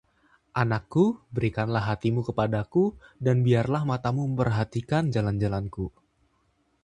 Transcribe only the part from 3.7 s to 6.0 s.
matamu memperhatikan jalan-jalanku.